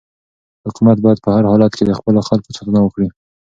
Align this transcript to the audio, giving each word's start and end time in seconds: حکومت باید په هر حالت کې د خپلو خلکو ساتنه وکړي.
حکومت 0.65 0.97
باید 1.03 1.19
په 1.25 1.29
هر 1.35 1.43
حالت 1.51 1.71
کې 1.77 1.83
د 1.85 1.91
خپلو 1.99 2.19
خلکو 2.27 2.55
ساتنه 2.57 2.79
وکړي. 2.81 3.07